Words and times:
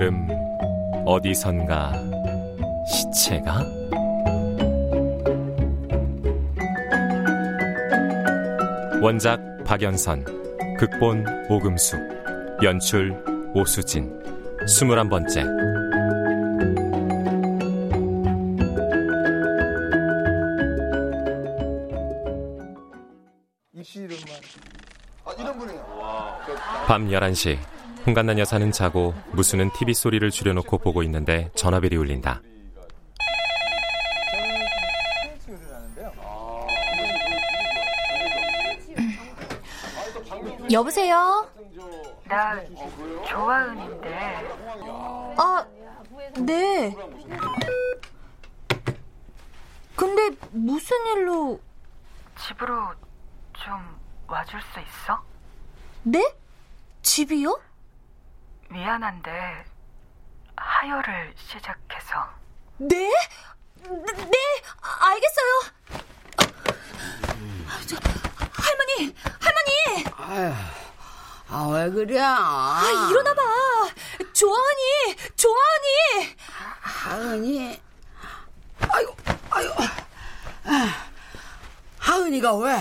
여름 0.00 0.28
어디선가 1.04 1.92
시체가? 2.86 3.64
원작 9.02 9.40
박연선 9.64 10.24
극본 10.78 11.26
오금숙 11.50 11.98
연출 12.62 13.12
오수진 13.56 14.08
스물한 14.68 15.08
번째. 15.08 15.42
밤 26.86 27.08
11시 27.08 27.77
홍간난 28.06 28.38
여사는 28.38 28.72
자고 28.72 29.14
무수는 29.32 29.70
TV 29.72 29.94
소리를 29.94 30.28
줄여놓고 30.30 30.78
보고 30.78 31.02
있는데 31.02 31.50
전화벨이 31.54 31.96
울린다. 31.96 32.40
여보세요? 40.70 41.48
나 42.24 42.60
조아은인데 43.26 44.14
아, 45.38 45.66
네. 46.40 46.94
근데 49.96 50.36
무슨 50.50 50.96
일로 51.06 51.60
집으로 52.38 52.92
좀 53.54 53.72
와줄 54.26 54.60
수 54.60 54.80
있어? 54.80 55.22
네? 56.02 56.34
집이요? 57.02 57.58
미안한데 58.68 59.64
하혈을 60.56 61.34
시작해서 61.36 62.28
네? 62.78 63.10
네, 63.82 64.12
네 64.12 64.38
알겠어요. 64.80 65.60
저, 67.86 67.96
할머니, 68.52 69.14
할머니. 69.40 70.04
아, 71.50 71.66
왜 71.72 71.90
그래? 71.90 72.20
아, 72.20 73.08
일어나봐. 73.10 73.42
조아은이, 74.32 75.16
조아은이. 75.36 76.36
하은이. 76.80 77.82
아이고, 78.80 79.16
아이고. 79.50 79.74
아, 80.64 81.08
하은이가 81.98 82.54
왜? 82.56 82.72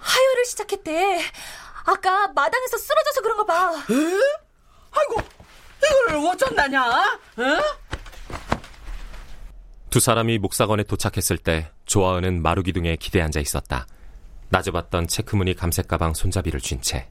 하혈을 0.00 0.44
시작했대. 0.46 1.22
아까 1.84 2.28
마당에서 2.28 2.76
쓰러져서 2.78 3.20
그런가 3.22 3.44
봐. 3.44 3.72
에? 3.90 4.41
아이고, 4.92 5.22
이걸 5.78 6.26
어쩐다냐? 6.26 6.80
에? 7.38 7.42
두 9.90 10.00
사람이 10.00 10.38
목사건에 10.38 10.84
도착했을 10.84 11.36
때 11.38 11.70
조아은은 11.84 12.40
마루기둥에 12.42 12.96
기대 12.96 13.20
앉아 13.20 13.40
있었다. 13.40 13.86
낮아봤던 14.48 15.08
체크무늬 15.08 15.54
감색 15.54 15.88
가방 15.88 16.14
손잡이를 16.14 16.60
쥔 16.60 16.80
채. 16.80 17.08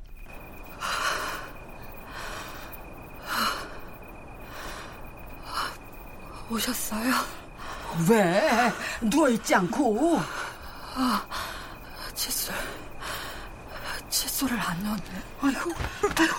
오셨어요? 6.49 7.13
왜? 8.09 8.41
누워있지 9.01 9.55
않고? 9.55 10.19
아, 10.95 11.25
칫솔. 12.13 12.53
칫솔을 14.41 14.59
안 14.59 14.83
넣었네. 14.83 15.03
아이고, 15.41 15.71
아이고. 16.17 16.35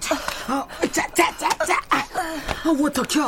자, 0.00 0.14
어, 0.48 0.68
자, 0.90 1.06
자, 1.12 1.36
자, 1.36 1.48
자. 1.66 1.80
아, 1.90 2.02
어떡해. 2.70 3.20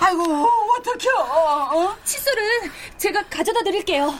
아이고, 0.00 0.48
어떡해. 0.78 1.08
어? 1.16 1.96
칫솔은 2.04 2.72
제가 2.98 3.22
가져다 3.28 3.62
드릴게요. 3.62 4.12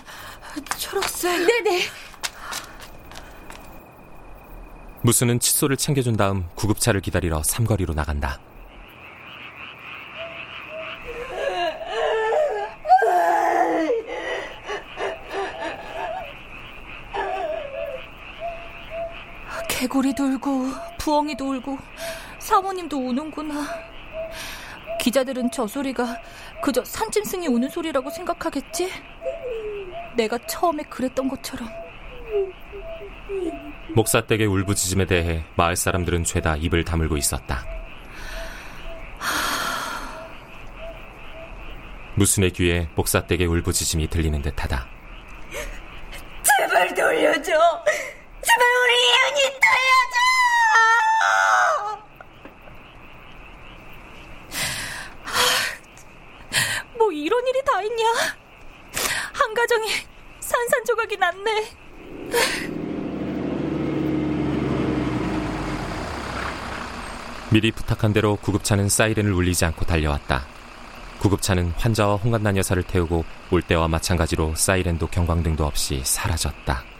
초록색. 0.78 1.46
네네. 1.46 1.86
무수는 5.02 5.40
칫솔을 5.40 5.76
챙겨준 5.76 6.16
다음 6.16 6.48
구급차를 6.54 7.00
기다리러 7.00 7.42
삼거리로 7.42 7.94
나간다. 7.94 8.38
개구리 19.76 20.14
돌고 20.14 20.70
부엉이 20.96 21.36
돌고 21.36 21.78
사모님도 22.38 22.96
우는구나. 22.96 23.66
기자들은 24.98 25.50
저 25.50 25.66
소리가 25.66 26.18
그저 26.62 26.82
산짐승이 26.82 27.46
우는 27.48 27.68
소리라고 27.68 28.08
생각하겠지? 28.08 28.90
내가 30.16 30.38
처음에 30.46 30.82
그랬던 30.84 31.28
것처럼. 31.28 31.68
목사댁의 33.94 34.46
울부짖음에 34.46 35.04
대해 35.04 35.44
마을 35.56 35.76
사람들은 35.76 36.24
죄다 36.24 36.56
입을 36.56 36.82
다물고 36.82 37.18
있었다. 37.18 37.66
무순의 42.14 42.52
귀에 42.52 42.88
목사댁의 42.94 43.46
울부짖음이 43.46 44.08
들리는 44.08 44.40
듯하다. 44.40 44.86
제발 46.42 46.94
돌려줘. 46.94 47.52
제발 48.46 48.64
우리 48.84 48.92
예은이 48.94 49.40
돌려줘. 49.60 50.16
뭐 56.96 57.10
이런 57.10 57.44
일이 57.48 57.60
다 57.64 57.82
있냐? 57.82 58.04
한 59.32 59.52
가정이 59.52 59.88
산산조각이 60.38 61.16
났네. 61.16 61.70
미리 67.50 67.72
부탁한 67.72 68.12
대로 68.12 68.36
구급차는 68.36 68.88
사이렌을 68.88 69.32
울리지 69.32 69.64
않고 69.64 69.86
달려왔다. 69.86 70.46
구급차는 71.18 71.72
환자와 71.76 72.16
홍간난 72.16 72.56
여사를 72.56 72.80
태우고 72.84 73.24
올 73.50 73.62
때와 73.62 73.88
마찬가지로 73.88 74.54
사이렌도 74.54 75.08
경광등도 75.08 75.64
없이 75.66 76.02
사라졌다. 76.04 76.95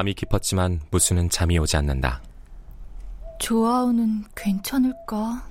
밤이 0.00 0.14
깊었지만 0.14 0.80
무수는 0.90 1.28
잠이 1.28 1.58
오지 1.58 1.76
않는다. 1.76 2.22
조아우는 3.38 4.24
괜찮을까? 4.34 5.46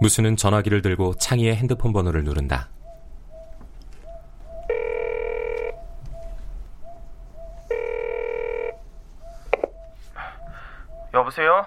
무수는 0.00 0.38
전화기를 0.38 0.80
들고 0.80 1.16
창희의 1.16 1.54
핸드폰 1.54 1.92
번호를 1.92 2.24
누른다. 2.24 2.70
여보세요? 11.12 11.66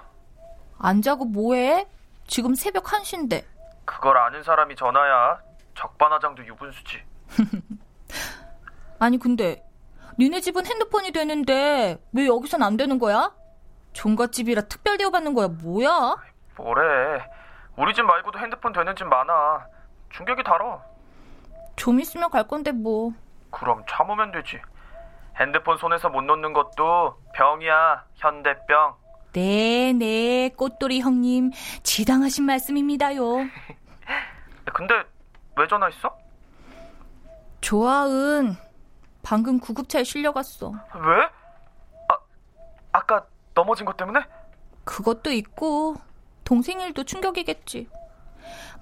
안 0.80 1.04
자고 1.04 1.24
뭐해? 1.26 1.86
지금 2.26 2.56
새벽 2.56 2.86
1시인데. 2.86 3.44
그걸 3.86 4.18
아는 4.18 4.42
사람이 4.42 4.76
전화야. 4.76 5.40
적반하장도 5.76 6.48
유분수지. 6.48 7.04
아니 8.98 9.20
근데 9.20 9.64
니네 10.20 10.42
집은 10.42 10.66
핸드폰이 10.66 11.12
되는데 11.12 11.98
왜 12.12 12.28
여기선 12.28 12.62
안 12.64 12.78
되는 12.78 13.00
거야? 13.00 13.32
종갓집이라 13.94 14.64
특별 14.64 14.98
대우받는 14.98 15.34
거야 15.34 15.48
뭐야? 15.48 16.16
뭐래. 16.56 16.82
우리 17.76 17.94
집 17.94 18.04
말고도 18.04 18.40
핸드폰 18.40 18.74
되는 18.74 18.96
집 18.96 19.06
많아. 19.06 19.66
충격이 20.12 20.44
달아. 20.44 20.80
좀 21.76 22.00
있으면 22.00 22.30
갈 22.30 22.48
건데 22.48 22.72
뭐. 22.72 23.12
그럼 23.50 23.84
참으면 23.90 24.32
되지. 24.32 24.60
핸드폰 25.40 25.78
손에서 25.78 26.10
못 26.10 26.22
놓는 26.22 26.54
것도 26.54 27.16
병이야. 27.34 28.06
현대병. 28.16 28.96
네, 29.34 29.94
네, 29.94 30.50
꽃돌이 30.50 31.02
형님. 31.02 31.52
지당하신 31.82 32.46
말씀입니다요. 32.46 33.22
근데 34.74 34.94
왜 35.56 35.68
전화했어? 35.68 36.16
조아은 37.62 38.56
방금 39.24 39.60
구급차에 39.60 40.04
실려갔어. 40.04 40.72
왜? 40.72 41.24
아, 42.10 42.18
아까 42.92 43.26
넘어진 43.56 43.86
것 43.86 43.98
때문에? 43.98 44.20
그것도 44.84 45.32
있고 45.32 45.96
동생 46.44 46.82
일도 46.82 47.06
충격이겠지. 47.06 47.90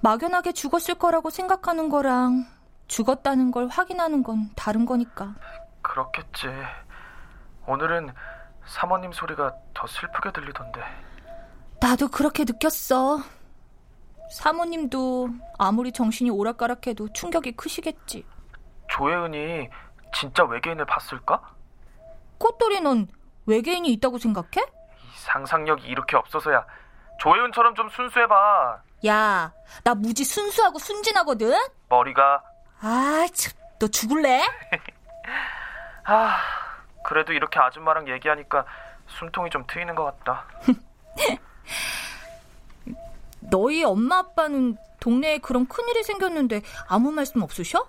막연하게 0.02 0.52
죽었을 0.52 0.96
거라고 0.96 1.30
생각하는 1.30 1.88
거랑 1.88 2.44
죽었다는 2.88 3.52
걸 3.52 3.68
확인하는 3.68 4.22
건 4.24 4.50
다른 4.56 4.84
거니까. 4.84 5.34
그렇겠지. 5.80 6.48
오늘은 7.66 8.12
사모님 8.66 9.12
소리가 9.12 9.54
더 9.72 9.86
슬프게 9.86 10.32
들리던데. 10.32 10.80
나도 11.80 12.08
그렇게 12.08 12.44
느꼈어. 12.44 13.20
사모님도 14.32 15.28
아무리 15.58 15.92
정신이 15.92 16.30
오락가락해도 16.30 17.12
충격이 17.12 17.52
크시겠지. 17.52 18.26
조혜은이 18.88 19.68
진짜 20.14 20.44
외계인을 20.44 20.84
봤을까? 20.86 21.40
꽃돌이 22.38 22.80
넌 22.80 23.06
외계인이 23.46 23.88
있다고 23.92 24.18
생각해? 24.18 24.64
상상력이 25.14 25.86
이렇게 25.86 26.16
없어서야. 26.16 26.64
조혜은처럼 27.20 27.74
좀 27.74 27.88
순수해봐. 27.90 28.82
야, 29.06 29.52
나 29.84 29.94
무지 29.94 30.24
순수하고 30.24 30.78
순진하거든? 30.78 31.54
머리가. 31.88 32.42
아, 32.80 33.26
참, 33.32 33.52
너 33.78 33.86
죽을래? 33.88 34.42
아, 36.04 36.36
그래도 37.04 37.32
이렇게 37.32 37.58
아줌마랑 37.60 38.08
얘기하니까 38.08 38.64
숨통이 39.06 39.50
좀 39.50 39.64
트이는 39.66 39.94
것 39.94 40.04
같다. 40.04 40.44
너희 43.40 43.84
엄마 43.84 44.18
아빠는 44.18 44.76
동네에 45.00 45.38
그런 45.38 45.66
큰일이 45.66 46.02
생겼는데 46.04 46.62
아무 46.88 47.10
말씀 47.10 47.42
없으셔? 47.42 47.86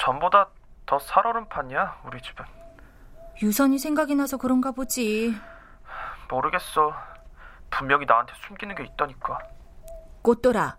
전보다 0.00 0.48
더 0.86 0.98
살얼음 0.98 1.48
판이야, 1.48 2.00
우리 2.06 2.20
집은. 2.22 2.44
유선이 3.42 3.78
생각이 3.78 4.14
나서 4.14 4.36
그런가 4.36 4.72
보지. 4.72 5.34
모르겠어. 6.30 6.94
분명히 7.70 8.06
나한테 8.06 8.32
숨기는 8.46 8.74
게 8.74 8.84
있다니까. 8.84 9.38
꽃돌아, 10.22 10.76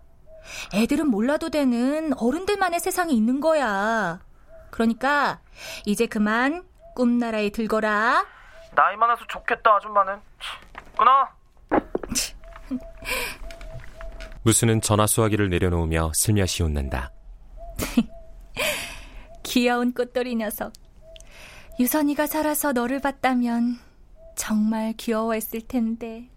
애들은 0.74 1.08
몰라도 1.08 1.50
되는 1.50 2.12
어른들만의 2.18 2.80
세상이 2.80 3.14
있는 3.14 3.40
거야. 3.40 4.20
그러니까 4.70 5.40
이제 5.86 6.06
그만 6.06 6.64
꿈나라에 6.94 7.50
들거라. 7.50 8.26
나이 8.74 8.96
많아서 8.96 9.24
좋겠다, 9.28 9.76
아줌마는. 9.76 10.20
끊어. 10.96 11.28
무수는 14.42 14.80
전화 14.80 15.06
수화기를 15.06 15.50
내려놓으며 15.50 16.12
슬며시 16.14 16.62
웃는다. 16.62 17.10
귀여운 19.50 19.92
꽃돌이 19.92 20.36
녀석. 20.36 20.72
유선이가 21.80 22.28
살아서 22.28 22.72
너를 22.72 23.00
봤다면 23.00 23.80
정말 24.36 24.92
귀여워했을 24.92 25.62
텐데. 25.62 26.30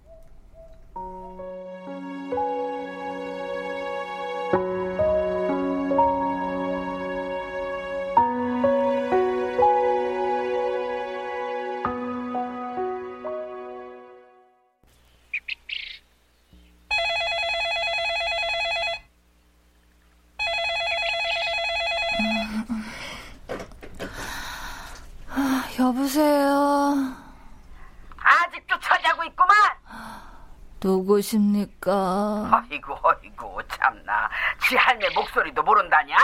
누구십니까? 31.83 32.49
아이고 32.69 32.97
아이고 33.03 33.61
참나. 33.67 34.29
지 34.67 34.75
할매 34.75 35.09
목소리도 35.09 35.61
모른다냐? 35.63 36.17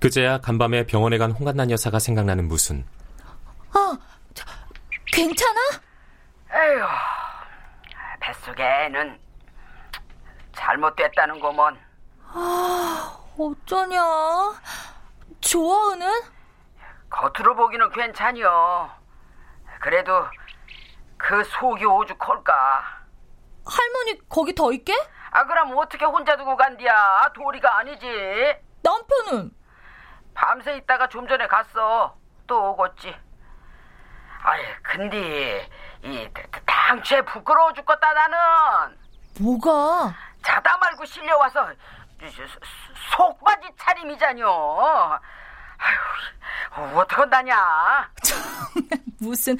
그제야 0.00 0.38
간밤에 0.38 0.86
병원에 0.86 1.18
간 1.18 1.30
홍간난 1.30 1.70
여사가 1.70 1.98
생각나는 1.98 2.48
무순. 2.48 2.84
아, 3.72 3.96
저, 4.34 4.44
괜찮아? 5.06 5.60
에휴, 6.52 6.84
뱃속에는 8.20 9.18
잘못됐다는 10.52 11.40
거면. 11.40 11.78
아, 12.28 13.18
어쩌냐. 13.38 14.00
조아은은? 15.40 16.08
겉으로 17.10 17.54
보기는 17.54 17.90
괜찮여. 17.92 18.90
그래도 19.80 20.24
그 21.16 21.44
속이 21.44 21.84
오죽할까. 21.84 22.95
할머니 23.66 24.18
거기 24.28 24.54
더 24.54 24.72
있게? 24.72 24.94
아 25.30 25.44
그럼 25.44 25.76
어떻게 25.76 26.04
혼자 26.04 26.36
두고 26.36 26.56
간디야? 26.56 27.32
도리가 27.34 27.78
아니지. 27.78 28.06
남편은? 28.82 29.50
밤새 30.34 30.76
있다가 30.76 31.08
좀 31.08 31.26
전에 31.26 31.46
갔어. 31.46 32.16
또 32.46 32.70
오겠지. 32.72 33.14
아이 34.42 34.60
근데 34.82 35.68
이 36.02 36.28
당최 36.64 37.20
부끄러워 37.22 37.72
죽겠다 37.72 38.12
나는. 38.12 38.96
뭐가? 39.40 40.14
자다 40.42 40.76
말고 40.78 41.04
실려와서 41.04 41.68
속바지 43.10 43.68
차림이자뇨. 43.76 44.46
아휴, 45.78 46.98
어떡한다냐? 46.98 48.10
무슨 49.20 49.56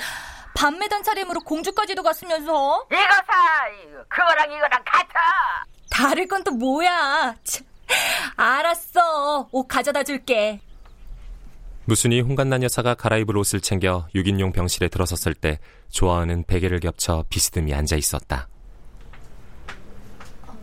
밤매단 0.57 1.03
차림으로 1.03 1.41
공주까지도 1.41 2.03
갔으면서? 2.03 2.87
이거 2.91 2.99
사! 2.99 3.67
그거랑 4.09 4.51
이거랑 4.53 4.83
같아! 4.85 5.21
다를 5.91 6.27
건 6.27 6.43
또 6.45 6.51
뭐야? 6.53 7.35
참, 7.45 7.67
알았어. 8.37 9.49
옷 9.53 9.67
가져다 9.69 10.03
줄게. 10.03 10.61
무순이 11.85 12.21
홍간난 12.23 12.63
여사가 12.63 12.95
갈아입을 12.95 13.37
옷을 13.37 13.61
챙겨 13.61 14.07
6인용 14.15 14.53
병실에 14.53 14.89
들어섰을 14.89 15.35
때 15.35 15.61
조아은은 15.91 16.45
베개를 16.47 16.81
겹쳐 16.81 17.25
비스듬히 17.31 17.73
앉아 17.75 17.97
있었다. 17.97 18.49
어, 20.47 20.57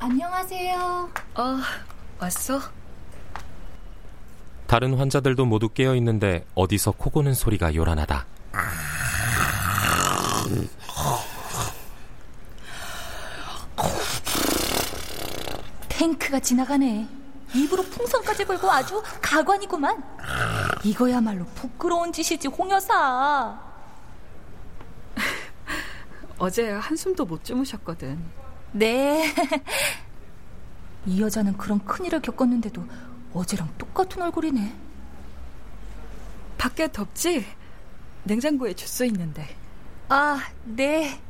안녕하세요. 0.00 1.10
어, 1.36 1.58
왔어? 2.18 2.60
다른 4.66 4.94
환자들도 4.94 5.44
모두 5.46 5.68
깨어 5.68 5.94
있는데 5.96 6.44
어디서 6.54 6.92
코 6.92 7.10
고는 7.10 7.34
소리가 7.34 7.74
요란하다. 7.74 8.26
탱크가 15.88 16.40
지나가네. 16.40 17.08
입으로 17.54 17.82
풍선까지 17.82 18.44
불고 18.44 18.70
아주 18.70 19.02
가관이구만. 19.20 20.02
이거야말로 20.84 21.44
부끄러운 21.46 22.12
짓이지, 22.12 22.48
홍여사. 22.48 23.60
어제 26.38 26.70
한숨도 26.70 27.26
못 27.26 27.44
주무셨거든. 27.44 28.18
네. 28.72 29.34
이 31.06 31.20
여자는 31.20 31.56
그런 31.56 31.84
큰일을 31.84 32.20
겪었는데도 32.20 32.84
어제랑 33.34 33.68
똑같은 33.78 34.22
얼굴이네. 34.22 34.74
밖에 36.56 36.90
덥지? 36.92 37.46
냉장고에 38.24 38.74
주스 38.74 39.04
있는데. 39.04 39.46
아, 40.08 40.40
네. 40.64 41.20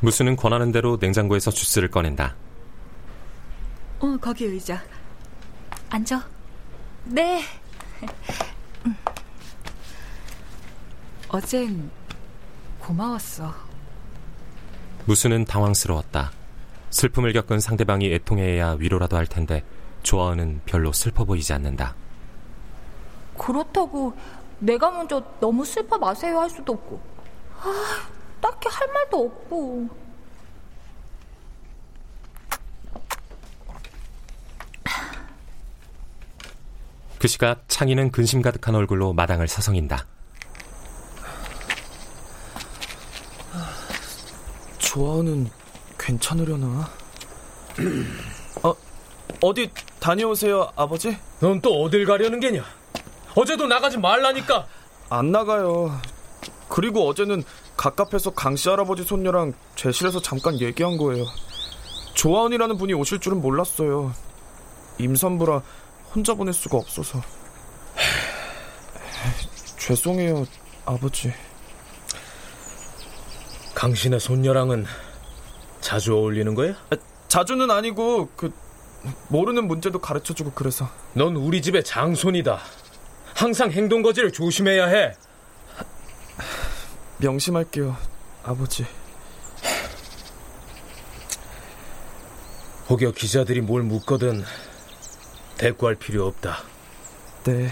무수는 0.00 0.36
권하는 0.36 0.72
대로 0.72 0.98
냉장고에서 1.00 1.50
주스를 1.50 1.90
꺼낸다. 1.90 2.34
어, 4.00 4.16
거기 4.20 4.44
의자. 4.44 4.82
앉아. 5.90 6.26
네. 7.06 7.42
어젠 11.28 11.90
고마웠어. 12.80 13.54
무수는 15.06 15.44
당황스러웠다. 15.44 16.32
슬픔을 16.90 17.32
겪은 17.32 17.60
상대방이 17.60 18.12
애통해야 18.14 18.76
위로라도 18.78 19.16
할 19.16 19.26
텐데 19.26 19.64
조아은은 20.02 20.60
별로 20.64 20.92
슬퍼 20.92 21.24
보이지 21.24 21.52
않는다. 21.52 21.94
그렇다고 23.36 24.14
내가 24.58 24.90
먼저 24.90 25.22
너무 25.40 25.64
슬퍼 25.64 25.98
마세요 25.98 26.40
할 26.40 26.48
수도 26.50 26.72
없고 26.74 27.00
아, 27.60 28.08
딱히 28.40 28.68
할 28.68 28.88
말도 28.88 29.24
없고 29.24 29.88
그 37.24 37.28
시각 37.28 37.64
창희는 37.68 38.10
근심 38.12 38.42
가득한 38.42 38.74
얼굴로 38.74 39.14
마당을 39.14 39.48
서성인다. 39.48 40.06
조아은은 44.76 45.48
괜찮으려나? 45.98 46.90
어, 48.62 48.74
어디 49.40 49.70
다녀오세요, 50.00 50.70
아버지? 50.76 51.16
넌 51.40 51.62
또 51.62 51.82
어딜 51.82 52.04
가려는 52.04 52.40
게냐? 52.40 52.62
어제도 53.34 53.66
나가지 53.66 53.98
말라니까. 53.98 54.66
안 55.10 55.32
나가요. 55.32 56.00
그리고 56.68 57.08
어제는 57.08 57.44
가깝해서 57.76 58.30
강씨 58.30 58.68
할아버지 58.68 59.02
손녀랑 59.04 59.52
제실에서 59.76 60.20
잠깐 60.20 60.60
얘기한 60.60 60.96
거예요. 60.96 61.24
조아은이라는 62.14 62.78
분이 62.78 62.94
오실 62.94 63.20
줄은 63.20 63.40
몰랐어요. 63.40 64.12
임산부라 64.98 65.62
혼자 66.14 66.34
보낼 66.34 66.54
수가 66.54 66.78
없어서. 66.78 67.20
죄송해요, 69.78 70.46
아버지. 70.86 71.32
강신의 73.74 74.20
손녀랑은 74.20 74.86
자주 75.80 76.14
어울리는 76.14 76.54
거야? 76.54 76.72
아, 76.90 76.96
자주는 77.28 77.70
아니고 77.70 78.30
그 78.36 78.52
모르는 79.28 79.66
문제도 79.66 79.98
가르쳐주고 79.98 80.52
그래서. 80.52 80.88
넌 81.12 81.36
우리 81.36 81.60
집의 81.60 81.84
장손이다. 81.84 82.60
항상 83.34 83.70
행동 83.72 84.02
거지를 84.02 84.32
조심해야 84.32 84.86
해. 84.86 85.14
명심할게요, 87.18 87.96
아버지. 88.44 88.86
혹여 92.88 93.12
기자들이 93.12 93.60
뭘 93.60 93.82
묻거든 93.82 94.44
대꾸할 95.58 95.94
필요 95.94 96.26
없다. 96.26 96.62
네. 97.44 97.70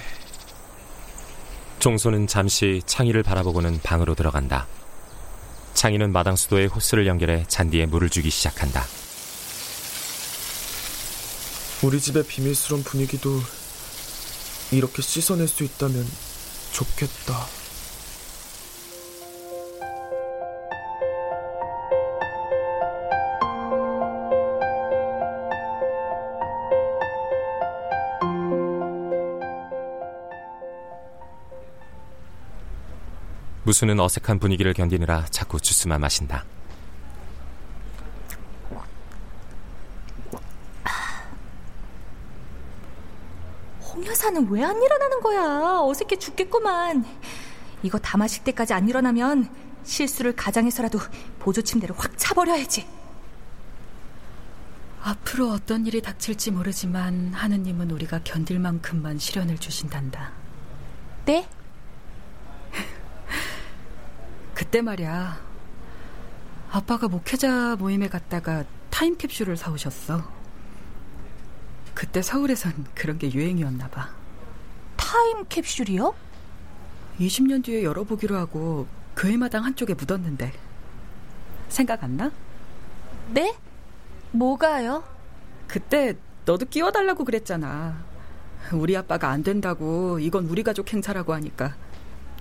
종소는 1.78 2.26
잠시 2.26 2.80
창희를 2.86 3.22
바라보고는 3.22 3.80
방으로 3.82 4.14
들어간다. 4.14 4.66
창희는 5.74 6.12
마당 6.12 6.36
수도에 6.36 6.66
호스를 6.66 7.06
연결해 7.06 7.44
잔디에 7.48 7.86
물을 7.86 8.08
주기 8.08 8.30
시작한다. 8.30 8.84
우리 11.82 12.00
집의 12.00 12.24
비밀스러운 12.24 12.84
분위기도 12.84 13.40
이렇게 14.72 15.02
씻어낼 15.02 15.48
수 15.48 15.64
있다면 15.64 16.04
좋겠다. 16.72 17.46
무수는 33.64 34.00
어색한 34.00 34.38
분위기를 34.38 34.74
견디느라 34.74 35.26
자꾸 35.30 35.60
주스만 35.60 36.00
마신다. 36.00 36.44
홍 44.32 44.46
여사는 44.46 44.48
왜 44.50 44.64
안 44.64 44.82
일어나는 44.82 45.20
거야? 45.20 45.80
어색해 45.82 46.16
죽겠구만. 46.16 47.04
이거 47.82 47.98
다 47.98 48.16
마실 48.16 48.42
때까지 48.44 48.72
안 48.72 48.88
일어나면 48.88 49.48
실수를 49.84 50.34
가장해서라도 50.34 50.98
보조 51.38 51.62
침대를 51.62 51.94
확 51.98 52.12
차버려야지. 52.16 52.86
앞으로 55.02 55.50
어떤 55.50 55.84
일이 55.86 56.00
닥칠지 56.00 56.52
모르지만 56.52 57.32
하느님은 57.34 57.90
우리가 57.90 58.20
견딜 58.24 58.60
만큼만 58.60 59.18
시련을 59.18 59.58
주신단다. 59.58 60.32
네? 61.26 61.46
그때 64.54 64.80
말이야. 64.80 65.40
아빠가 66.70 67.08
목회자 67.08 67.76
모임에 67.76 68.08
갔다가 68.08 68.64
타임캡슐을 68.90 69.56
사오셨어. 69.56 70.22
그때 71.94 72.22
서울에선 72.22 72.86
그런 72.94 73.18
게 73.18 73.30
유행이었나 73.32 73.88
봐. 73.88 74.21
타임 75.12 75.44
캡슐이요? 75.46 76.14
20년 77.20 77.62
뒤에 77.62 77.84
열어보기로 77.84 78.34
하고 78.34 78.86
교회마당 79.14 79.62
한쪽에 79.62 79.92
묻었는데 79.92 80.50
생각 81.68 82.02
안 82.02 82.16
나? 82.16 82.32
네? 83.28 83.54
뭐가요? 84.30 85.04
그때 85.68 86.16
너도 86.46 86.64
끼워달라고 86.64 87.26
그랬잖아. 87.26 88.02
우리 88.72 88.96
아빠가 88.96 89.28
안 89.28 89.42
된다고 89.42 90.18
이건 90.18 90.46
우리 90.46 90.62
가족 90.62 90.90
행사라고 90.90 91.34
하니까 91.34 91.76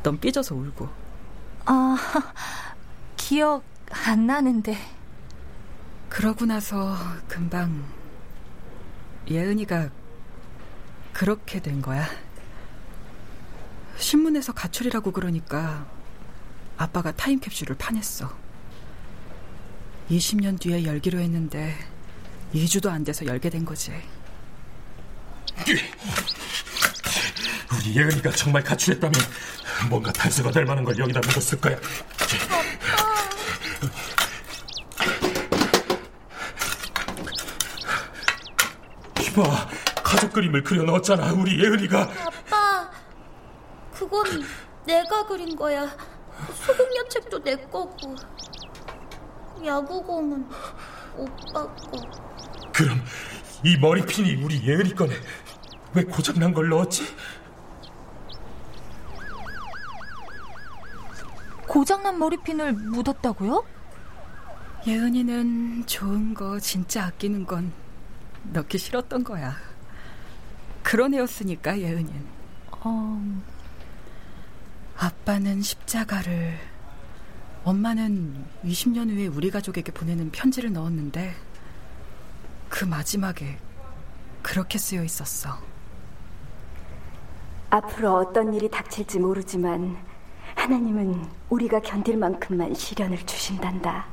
넌 0.01 0.17
삐져서 0.17 0.55
울고. 0.55 0.87
아, 1.65 1.97
기억 3.17 3.65
안 4.07 4.27
나는데. 4.27 4.77
그러고 6.07 6.45
나서 6.45 6.95
금방 7.27 7.83
예은이가 9.29 9.89
그렇게 11.11 11.61
된 11.61 11.81
거야. 11.81 12.07
신문에서 14.01 14.53
가출이라고 14.53 15.11
그러니까 15.11 15.85
아빠가 16.77 17.11
타임캡슐을 17.11 17.77
파냈어. 17.77 18.35
20년 20.09 20.59
뒤에 20.59 20.83
열기로 20.83 21.19
했는데 21.19 21.77
2주도 22.53 22.89
안 22.89 23.03
돼서 23.03 23.25
열게 23.25 23.49
된 23.49 23.63
거지. 23.63 23.93
우리 27.73 27.95
예은이가 27.95 28.31
정말 28.31 28.63
가출했다면 28.63 29.13
뭔가 29.89 30.11
단서가 30.11 30.51
될 30.51 30.65
만한 30.65 30.83
걸 30.83 30.97
여기다 30.97 31.21
묻었을 31.21 31.61
거야. 31.61 31.77
이봐, 39.21 39.69
가족 40.03 40.33
그림을 40.33 40.63
그려 40.63 40.83
넣었잖아, 40.83 41.31
우리 41.31 41.63
예은이가. 41.63 42.31
그건 44.11 44.43
내가 44.85 45.25
그린 45.25 45.55
거야. 45.55 45.87
소금녀 46.53 47.07
책도 47.07 47.41
내 47.43 47.55
거고. 47.55 48.13
야구공은 49.63 50.49
오빠 51.15 51.73
거. 51.75 51.91
그럼 52.73 53.01
이 53.63 53.77
머리핀이 53.77 54.43
우리 54.43 54.67
예은이 54.67 54.95
거네. 54.95 55.15
왜 55.93 56.03
고장난 56.03 56.53
걸 56.53 56.67
넣었지? 56.67 57.03
고장난 61.65 62.19
머리핀을 62.19 62.73
묻었다고요? 62.73 63.65
예은이는 64.85 65.85
좋은 65.85 66.33
거 66.33 66.59
진짜 66.59 67.05
아끼는 67.05 67.45
건 67.45 67.71
넣기 68.51 68.77
싫었던 68.77 69.23
거야. 69.23 69.55
그런 70.83 71.13
애였으니까 71.13 71.79
예은이는. 71.79 72.25
어... 72.71 73.50
아빠는 75.01 75.63
십자가를 75.63 76.59
엄마는 77.63 78.45
20년 78.63 79.09
후에 79.09 79.25
우리 79.25 79.49
가족에게 79.49 79.91
보내는 79.91 80.29
편지를 80.29 80.71
넣었는데 80.73 81.33
그그 82.69 82.85
마지막에 82.85 83.57
그렇게 84.43 84.77
쓰여 84.77 85.03
있었어. 85.03 85.57
앞으로 87.71 88.17
어떤 88.17 88.53
일이 88.53 88.69
닥칠지 88.69 89.17
모르지만 89.17 89.97
하나님은 90.53 91.27
우리가 91.49 91.79
견딜 91.79 92.17
만큼만 92.17 92.75
시련을 92.75 93.25
주신단다. 93.25 94.05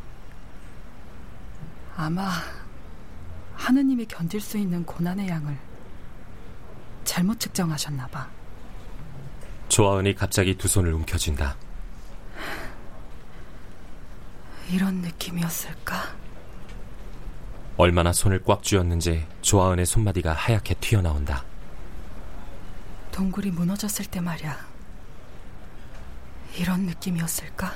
아마 1.97 2.31
하느님이 3.57 4.07
견딜 4.07 4.41
수 4.41 4.57
있는 4.57 4.87
고난의 4.87 5.29
양을 5.29 5.55
잘못 7.05 7.41
측정하셨나 7.41 8.07
봐. 8.07 8.38
조아은이 9.69 10.15
갑자기 10.15 10.57
두 10.57 10.67
손을 10.69 10.93
움켜쥔다. 10.93 11.57
이런 14.71 14.97
느낌이었을까? 14.97 16.17
얼마나 17.77 18.13
손을 18.13 18.43
꽉 18.45 18.63
쥐었는지 18.63 19.27
조아은의 19.41 19.87
손마디가 19.87 20.33
하얗게 20.33 20.75
튀어나온다. 20.75 21.45
동굴이 23.13 23.51
무너졌을 23.51 24.05
때 24.07 24.21
말이야. 24.21 24.67
이런 26.57 26.83
느낌이었을까? 26.87 27.73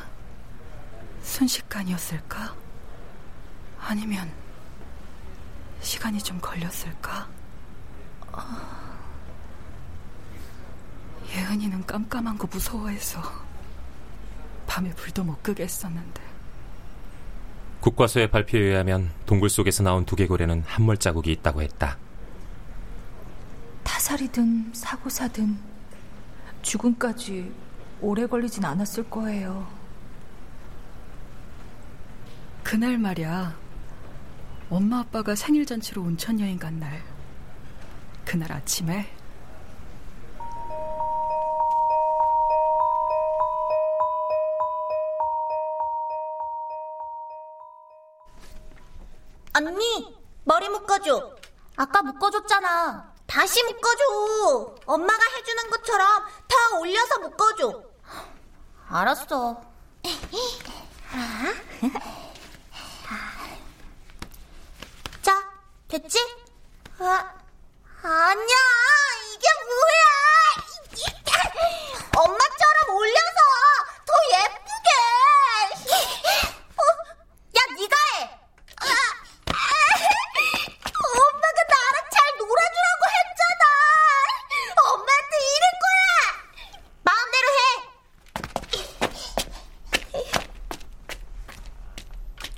순식간이었을까? 1.23 2.55
아니면 3.81 4.31
시간이 5.81 6.21
좀 6.23 6.41
걸렸을까? 6.41 7.29
예은이는 11.35 11.87
깜깜한 11.87 12.39
거 12.39 12.47
무서워해서 12.51 13.21
밤에 14.67 14.91
불도 14.91 15.25
못 15.25 15.43
끄게 15.43 15.65
했었는데 15.65 16.21
국과수의 17.81 18.31
발표에 18.31 18.61
의하면 18.61 19.11
동굴 19.27 19.51
속에서 19.51 19.83
나온 19.83 20.05
두개골에는 20.05 20.63
함몰 20.67 20.99
자국이 20.99 21.33
있다고 21.33 21.63
했다. 21.63 21.99
타살이든 23.83 24.71
사고사든 24.73 25.59
죽음까지 26.63 27.53
오래 28.01 28.27
걸리진 28.27 28.65
않았을 28.65 29.11
거예요. 29.11 29.67
그날 32.63 32.99
말이야. 32.99 33.57
엄마 34.71 35.01
아빠가 35.01 35.35
생일 35.35 35.67
잔치로 35.67 36.03
온천 36.03 36.39
여행 36.39 36.59
간 36.59 36.79
날. 36.79 37.03
그날 38.25 38.53
아침에 38.53 39.09
언니, 49.55 50.17
머리 50.45 50.69
묶어줘. 50.69 51.37
아까 51.77 52.03
묶어줬잖아. 52.03 53.13
다시 53.27 53.63
묶어줘. 53.65 54.77
엄마가 54.87 55.25
해주는 55.37 55.71
것처럼 55.71 56.25
더 56.49 56.79
올려서 56.79 57.19
묶어줘. 57.21 57.83
알았어. 58.89 59.63
자, 65.23 65.51
됐지? 65.89 66.19
아, 66.99 67.35
아니야. 68.03 68.57
이게 69.35 69.47
뭐야? 69.69 70.03
엄마처럼 72.17 72.97
올려서 72.97 73.39
더 74.07 74.13
예쁘게. 74.33 74.89
어, 76.77 76.83
야, 77.57 77.61
네가 77.79 77.97
해. 77.97 78.41
아, 78.81 78.85
엄마가 81.15 81.59
나랑 81.69 81.97
잘 82.13 82.17
놀아주라고 82.39 83.03
했잖아. 83.17 83.63
엄마한테 84.93 85.33
이럴 85.57 85.65
거야. 85.83 86.13
마음대로 87.05 87.47
해. 87.49 87.61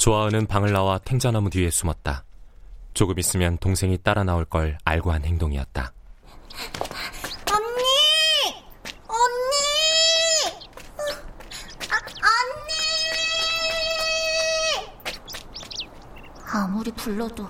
조아은은 0.04 0.46
방을 0.48 0.70
나와 0.70 0.98
탱자나무 0.98 1.48
뒤에 1.48 1.70
숨었다. 1.70 2.26
조금 2.92 3.18
있으면 3.18 3.56
동생이 3.56 3.96
따라 4.02 4.22
나올 4.22 4.44
걸 4.44 4.76
알고 4.84 5.10
한 5.10 5.24
행동이었다. 5.24 5.94
언니! 7.50 7.64
언니! 9.08 9.54
아, 11.90 11.96
언니! 16.44 16.52
아무리 16.52 16.92
불러도 16.92 17.48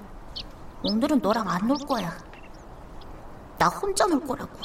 오늘은 0.85 1.19
너랑 1.19 1.49
안 1.49 1.67
놀 1.67 1.77
거야. 1.79 2.17
나 3.59 3.67
혼자 3.67 4.07
놀 4.07 4.25
거라고. 4.25 4.57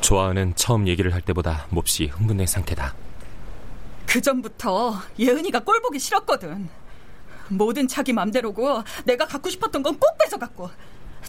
조아은은 0.00 0.54
처음 0.54 0.88
얘기를 0.88 1.12
할 1.12 1.20
때보다 1.20 1.66
몹시 1.68 2.06
흥분된 2.06 2.46
상태다. 2.46 2.94
그 4.14 4.22
전부터 4.22 4.94
예은이가 5.18 5.64
꼴 5.64 5.82
보기 5.82 5.98
싫었거든. 5.98 6.70
뭐든 7.48 7.88
자기 7.88 8.12
맘대로고 8.12 8.84
내가 9.04 9.26
갖고 9.26 9.50
싶었던 9.50 9.82
건 9.82 9.98
꼭 9.98 10.16
뺏어 10.18 10.36
갖고 10.36 10.70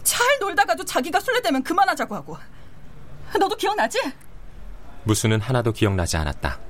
잘 0.04 0.24
놀다가도 0.38 0.84
자기가 0.84 1.18
술래되면 1.18 1.64
그만하자고 1.64 2.14
하고. 2.14 2.38
너도 3.40 3.56
기억나지? 3.56 3.98
무수는 5.02 5.40
하나도 5.40 5.72
기억나지 5.72 6.16
않았다. 6.16 6.60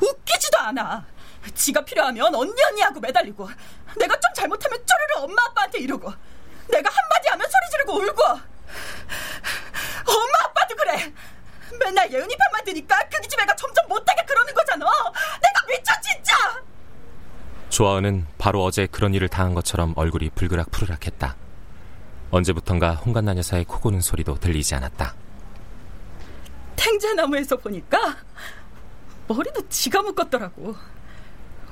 웃기지도 0.00 0.58
않아. 0.58 1.06
지가 1.54 1.84
필요하면 1.84 2.34
언니 2.34 2.60
언니 2.64 2.80
하고 2.82 2.98
매달리고 2.98 3.48
내가 4.00 4.18
좀 4.18 4.32
잘못하면 4.34 4.84
쪼르르 4.84 5.26
엄마 5.26 5.44
아빠한테 5.44 5.78
이러고 5.78 6.12
내가 6.68 6.90
한마디 6.90 7.28
하면 7.28 7.46
소리 7.48 7.70
지르고 7.70 7.92
울고 7.98 8.22
엄마 8.24 10.38
아빠도 10.44 10.74
그래. 10.74 11.14
맨날 11.78 12.12
예은이 12.12 12.36
편만 12.36 12.64
드니까 12.64 12.98
그 13.08 13.20
기집 13.20 13.40
애가 13.40 13.54
점점 13.56 13.86
못하게 13.88 14.24
그러는 14.24 14.52
거잖아. 14.54 14.86
내가 14.86 15.66
미쳐 15.68 15.92
진짜. 16.02 16.34
조아은은 17.70 18.26
바로 18.38 18.64
어제 18.64 18.86
그런 18.86 19.14
일을 19.14 19.28
당한 19.28 19.54
것처럼 19.54 19.92
얼굴이 19.96 20.30
불그락 20.30 20.70
푸르락했다. 20.70 21.36
언제부턴가 22.30 22.94
홍간나 22.94 23.36
여사의 23.36 23.64
코 23.64 23.80
고는 23.80 24.00
소리도 24.00 24.38
들리지 24.38 24.74
않았다. 24.74 25.14
탱자나무에서 26.76 27.56
보니까 27.56 28.16
머리도 29.26 29.68
지가 29.68 30.02
묶었더라고. 30.02 30.74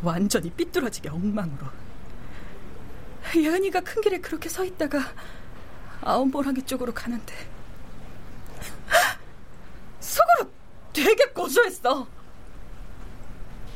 완전히 0.02 0.50
삐뚤어지게 0.50 1.08
엉망으로. 1.08 1.66
예은이가 3.34 3.80
큰 3.80 4.02
길에 4.02 4.18
그렇게 4.18 4.48
서 4.48 4.64
있다가 4.64 5.00
아웃모랑이 6.02 6.62
쪽으로 6.62 6.94
가는데 6.94 7.34
속으로 10.00 10.50
되게 10.96 11.26
고소했어. 11.26 12.06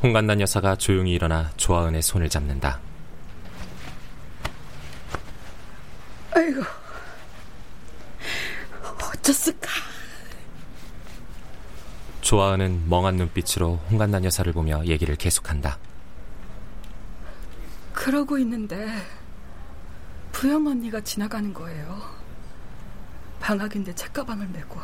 홍간나 0.03 0.41
여사가 0.41 0.77
조용히 0.77 1.13
일어나 1.13 1.51
조아은의 1.59 2.01
손을 2.01 2.31
잡는다. 2.31 2.81
아이고, 6.35 6.63
어쩌을까 8.83 9.69
조아은은 12.23 12.89
멍한 12.89 13.17
눈빛으로 13.17 13.77
홍간나 13.91 14.25
여사를 14.25 14.51
보며 14.55 14.83
얘기를 14.87 15.15
계속한다. 15.17 15.79
그러고 17.93 18.39
있는데 18.39 18.89
부영 20.33 20.67
언니가 20.67 21.03
지나가는 21.03 21.53
거예요. 21.53 22.01
방학인데 23.41 23.95
책가방을 23.95 24.49
메고 24.49 24.81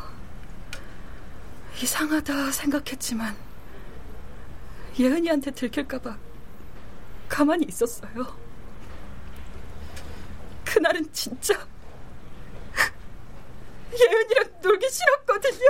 이상하다 1.81 2.51
생각했지만 2.51 3.35
예은이한테 4.99 5.51
들킬까봐 5.51 6.17
가만히 7.29 7.65
있었어요. 7.65 8.35
그날은 10.65 11.11
진짜 11.13 11.53
예은이랑 13.93 14.61
놀기 14.61 14.89
싫었거든요. 14.89 15.69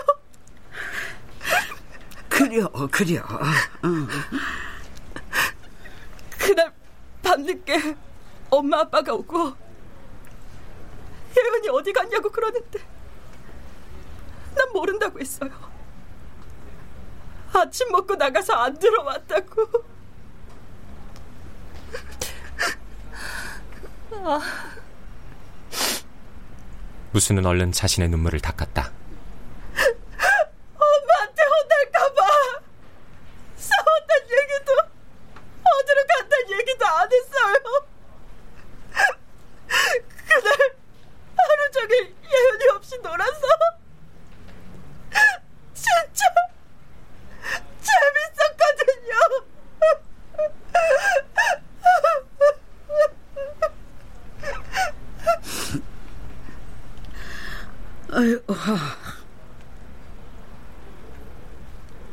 그려, 2.30 2.70
그려. 2.90 3.24
응. 3.84 4.08
그날 6.38 6.74
밤늦게 7.22 7.96
엄마 8.50 8.80
아빠가 8.80 9.14
오고 9.14 9.56
예은이 11.38 11.70
어디 11.70 11.92
갔냐고 11.92 12.30
그러는데 12.32 12.80
난 14.56 14.72
모른다고 14.72 15.20
했어요. 15.20 15.67
아침 17.62 17.92
먹고 17.92 18.16
나가서 18.16 18.54
안 18.54 18.78
들어왔다고. 18.78 19.68
아, 24.12 24.40
무수는 27.12 27.46
얼른 27.46 27.72
자신의 27.72 28.10
눈물을 28.10 28.40
닦았다. 28.40 28.92
엄마한테 30.76 31.44
혼날까봐 31.44 32.22
싸웠단 33.56 34.22
얘기도 34.24 34.74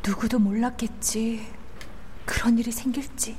누구도 0.05 0.39
몰랐겠지. 1.15 1.39
그런 2.25 2.57
일이 2.59 2.71
생길지. 2.71 3.35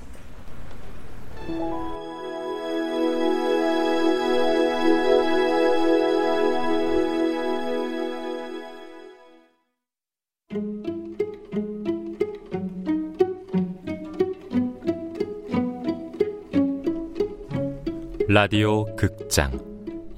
라디오 18.29 18.85
극장 18.97 19.51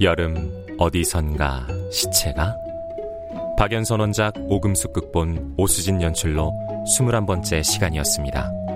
여름 0.00 0.64
어디선가 0.78 1.68
시체가 1.90 2.56
박연선 3.56 4.00
원작 4.00 4.34
오금숙 4.36 4.92
극본 4.92 5.54
오수진 5.56 6.00
연출로 6.02 6.67
21번째 6.84 7.62
시간이었습니다. 7.62 8.67